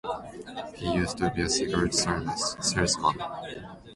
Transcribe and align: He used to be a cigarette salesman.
He 0.77 0.93
used 0.95 1.19
to 1.19 1.29
be 1.29 1.43
a 1.43 1.47
cigarette 1.47 1.93
salesman. 1.93 3.19